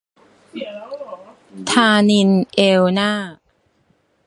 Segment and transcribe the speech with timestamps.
[1.71, 3.11] ธานินทร์ เอลน่า